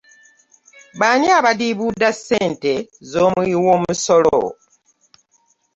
[0.99, 2.73] Bani abadiibuuda ssente
[3.09, 4.41] z'omuwi w'omusolo.